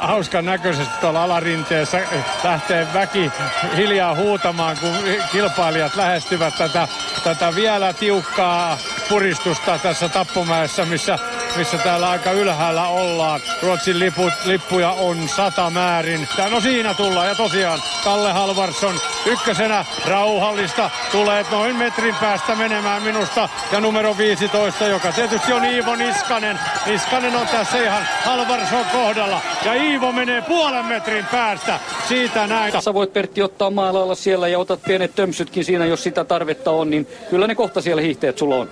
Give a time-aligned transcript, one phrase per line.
[0.00, 2.00] Hauskan näköisesti tuolla alarinteessä
[2.44, 3.32] lähtee väki
[3.76, 4.96] hiljaa huutamaan, kun
[5.32, 6.88] kilpailijat lähestyvät tätä,
[7.24, 8.78] tätä vielä tiukkaa
[9.08, 11.18] puristusta tässä Tappomäessä, missä,
[11.56, 13.40] missä täällä aika ylhäällä ollaan.
[13.62, 16.28] Ruotsin liput, lippuja on sata määrin.
[16.50, 18.94] No siinä tullaan ja tosiaan Kalle Halvarsson
[19.26, 25.96] ykkösenä rauhallista tulee noin metrin päästä menemään minusta ja numero 15, joka tietysti on Iivo
[25.96, 26.58] Niskanen.
[26.86, 32.82] Niskanen on tässä ihan Halvarsson kohdalla ja Iivo menee puolen metrin päästä siitä näin.
[32.82, 36.90] Sä voit Pertti ottaa maalailla siellä ja otat pienet tömsytkin siinä, jos sitä tarvetta on,
[36.90, 38.68] niin kyllä ne kohta siellä hiihteet sulla on.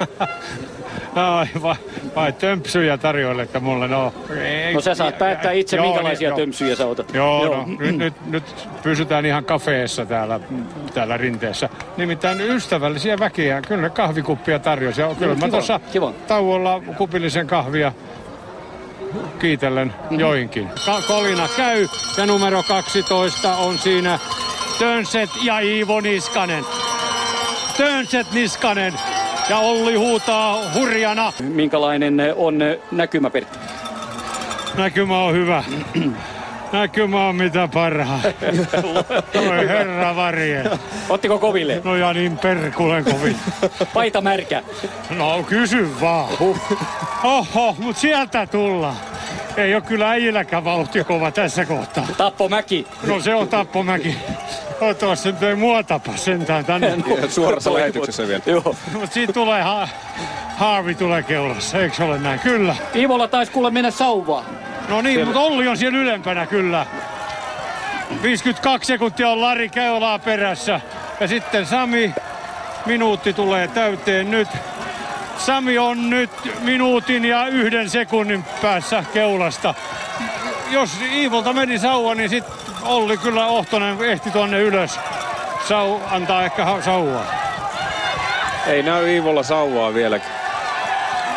[1.14, 1.74] Ai, vai,
[2.16, 3.88] vai tömpsyjä tarjoilette mulle?
[3.88, 4.14] No,
[4.44, 7.14] ei, no sä saat päättää itse, joo, minkälaisia niin, tömpsyjä sä otat.
[7.14, 7.56] Joo, joo.
[7.56, 10.40] No, nyt, nyt, nyt pysytään ihan kafeessa täällä,
[10.94, 11.68] täällä rinteessä.
[11.96, 15.02] Nimittäin ystävällisiä väkiä, kyllä ne kahvikuppia tarjosi.
[15.18, 15.80] Kyllä mä tuossa
[16.26, 17.92] tauolla kupillisen kahvia
[19.38, 20.20] kiitellen mm-hmm.
[20.20, 20.68] joinkin.
[20.86, 24.18] Ka- kolina käy ja numero 12 on siinä
[24.78, 26.64] Tönset ja Iivo Niskanen.
[27.76, 28.94] Tönset Niskanen
[29.50, 31.32] ja Olli huutaa hurjana.
[31.40, 32.58] Minkälainen on
[32.92, 33.58] näkymä, Pertti?
[34.74, 35.64] Näkymä on hyvä.
[36.72, 38.20] Näkymä on mitä parhaa.
[39.50, 40.64] Oi herra varje.
[41.08, 41.80] Ottiko koville?
[41.84, 43.36] No ja niin perkulen kovin.
[43.94, 44.62] Paita märkä.
[45.10, 46.28] No kysy vaan.
[47.24, 48.96] Oho, mut sieltä tullaan.
[49.56, 52.06] Ei ole kyllä äijilläkään vauhti kova tässä kohtaa.
[52.16, 52.86] Tappomäki.
[53.06, 54.16] No se on Tappomäki.
[54.80, 56.96] Toivottavasti nyt ei mua tapa sentään tänne.
[57.28, 58.42] Suorassa lähetyksessä vielä.
[58.46, 58.76] Joo.
[58.92, 59.88] Mutta siitä tulee ha-
[60.56, 62.40] Harvi tulee keulassa, eikö ole näin?
[62.40, 62.76] Kyllä.
[62.94, 64.44] Ivolla taisi kuule mennä sauvaa.
[64.88, 66.86] No niin, mutta Olli on siellä ylempänä kyllä.
[68.22, 70.80] 52 sekuntia on Lari keulaa perässä.
[71.20, 72.14] Ja sitten Sami,
[72.86, 74.48] minuutti tulee täyteen nyt.
[75.38, 79.74] Sami on nyt minuutin ja yhden sekunnin päässä keulasta.
[80.70, 84.98] Jos Iivolta meni sauva, niin sitten Olli kyllä Ohtonen ehti tuonne ylös.
[85.68, 87.24] Sau, antaa ehkä sauvaa.
[88.66, 90.39] Ei näy Iivolla sauvaa vieläkin.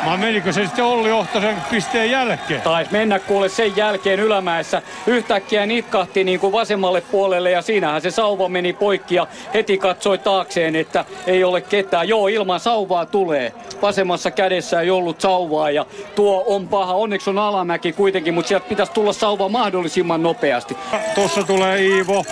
[0.05, 2.61] Mä menikö se sitten Olli Ohtosen pisteen jälkeen?
[2.61, 4.81] Tai mennä kuule sen jälkeen ylämäessä.
[5.07, 10.17] Yhtäkkiä nitkahti niin kuin vasemmalle puolelle ja siinähän se sauva meni poikki ja heti katsoi
[10.17, 12.07] taakseen, että ei ole ketään.
[12.07, 13.53] Joo, ilman sauvaa tulee.
[13.81, 16.93] Vasemmassa kädessä ei ollut sauvaa ja tuo on paha.
[16.93, 20.77] Onneksi on alamäki kuitenkin, mutta sieltä pitäisi tulla sauva mahdollisimman nopeasti.
[21.15, 22.25] Tuossa tulee Iivo.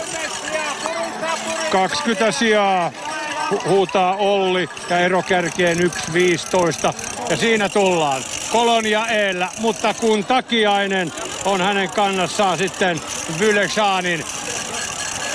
[1.72, 2.92] 20 sijaa
[3.68, 6.94] huutaa Olli ja ero kärkeen 1.15.
[7.30, 8.24] Ja siinä tullaan.
[8.52, 11.14] Kolonia eellä, mutta kun Takiainen
[11.46, 13.02] on hänen kannassaan sitten
[13.40, 14.26] Vyleksaanin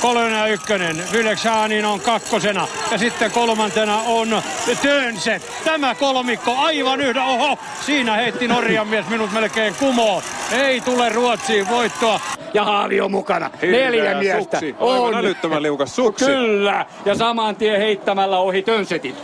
[0.00, 4.42] Kolonia ykkönen, Vyleksaanin on kakkosena ja sitten kolmantena on
[4.82, 5.52] Tönset.
[5.64, 10.22] Tämä kolmikko aivan yhtä, oho, siinä heitti Norjan mies minut melkein kumoon.
[10.52, 12.20] Ei tule Ruotsiin voittoa.
[12.54, 13.50] Ja Haavi on mukana.
[13.62, 14.60] Hirveä Neljä miestä.
[14.60, 14.74] Suksi.
[14.78, 15.14] On.
[15.14, 16.24] älyttömän liukas suksi.
[16.24, 16.86] Kyllä.
[17.04, 19.16] Ja saman tien heittämällä ohi Tönsetin.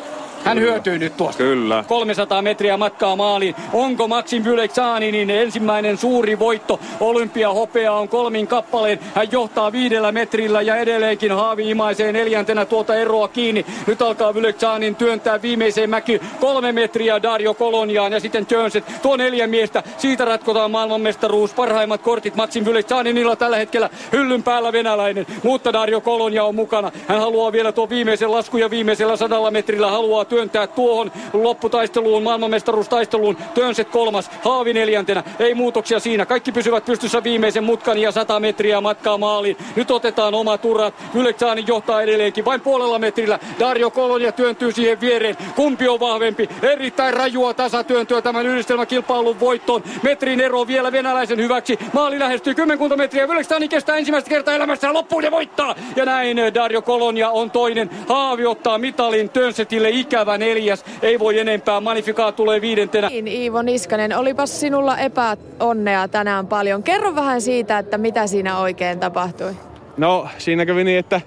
[0.45, 1.43] Hän hyötyy nyt tuosta.
[1.43, 1.85] Kyllä.
[1.89, 3.55] 300 metriä matkaa maaliin.
[3.73, 6.81] Onko Maxim Vyleksaaninin ensimmäinen suuri voitto?
[7.01, 8.99] Olympiahopea on kolmin kappaleen.
[9.15, 13.67] Hän johtaa viidellä metrillä ja edelleenkin Haavi imaisee neljäntenä tuota eroa kiinni.
[13.87, 16.21] Nyt alkaa Vyleksaanin työntää viimeiseen mäky.
[16.41, 18.85] Kolme metriä Dario Koloniaan ja sitten Jönset.
[19.03, 19.83] Tuo neljä miestä.
[19.99, 21.55] Siitä ratkotaan maailmanmestaruus.
[21.55, 23.91] Parhaimmat kortit Maxim Vyleksaaninilla tällä hetkellä.
[24.13, 25.27] Hyllyn päällä venäläinen.
[25.43, 26.93] Mutta Dario Kolonia on mukana.
[27.09, 33.37] Hän haluaa vielä tuo viimeisen lasku ja viimeisellä sadalla metrillä haluaa työntää tuohon lopputaisteluun, maailmanmestaruustaisteluun.
[33.55, 35.25] Tönset kolmas, Haavi neljäntenä.
[35.39, 36.27] Ei muutoksia siinä.
[36.27, 39.57] Kaikki pysyvät pystyssä viimeisen mutkan ja 100 metriä matkaa maaliin.
[39.77, 40.95] Nyt otetaan oma turrat.
[41.15, 43.39] Yleksaani johtaa edelleenkin vain puolella metrillä.
[43.61, 45.37] Dario Kolonia työntyy siihen viereen.
[45.57, 46.49] Kumpi on vahvempi?
[46.63, 49.83] Erittäin rajua tasatyöntöä tämän yhdistelmäkilpailun voittoon.
[50.03, 51.79] Metrin ero vielä venäläisen hyväksi.
[51.93, 53.25] Maali lähestyy kymmenkunta metriä.
[53.25, 55.75] Yleksaani kestää ensimmäistä kertaa elämässä loppuun ja voittaa.
[55.97, 57.91] Ja näin Dario Kolonia on toinen.
[58.09, 60.85] Haavi ottaa mitalin Tönsetille ikä ikävä neljäs.
[61.03, 61.81] Ei voi enempää.
[61.81, 63.09] Manifikaat tulee viidentenä.
[63.09, 66.83] Niin, Iivo Niskanen, olipas sinulla epäonnea tänään paljon.
[66.83, 69.57] Kerro vähän siitä, että mitä siinä oikein tapahtui.
[69.97, 71.21] No, siinä kävi niin, että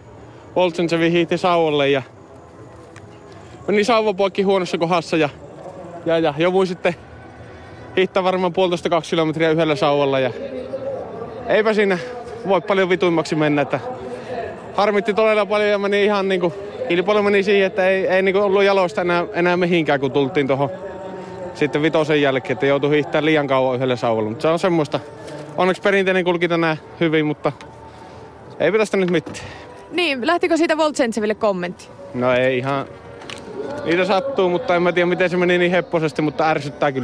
[0.56, 2.02] Oltsensevi hiihti sauvalle ja
[3.68, 5.30] meni sauvapoikki huonossa kohdassa ja,
[6.06, 6.96] ja, ja jouduin sitten
[7.98, 10.32] hiihtää varmaan puolitoista kaksi kilometriä yhdellä sauvalla ja
[11.48, 11.98] eipä siinä
[12.48, 13.80] voi paljon vituimmaksi mennä, että
[14.76, 16.54] harmitti todella paljon ja meni ihan niinku
[16.90, 20.70] kilpailu meni siihen, että ei, ei niinku ollut jaloista enää, enää mihinkään, kun tultiin tuohon
[21.54, 24.30] sitten vitosen jälkeen, että joutui hiihtämään liian kauan yhdelle sauvalle.
[24.30, 25.00] Mutta se on semmoista.
[25.58, 27.52] Onneksi perinteinen kulki tänään hyvin, mutta
[28.60, 29.36] ei pitäisi nyt mitään.
[29.92, 31.88] Niin, lähtikö siitä Voltsenseville kommentti?
[32.14, 32.86] No ei ihan,
[33.86, 37.04] niitä sattuu, mutta en mä tiedä miten se meni niin hepposesti, mutta ärsyttää kyllä.